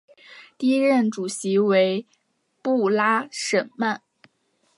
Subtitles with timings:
[0.57, 2.07] 第一任主席为
[2.63, 4.01] 布拉什曼。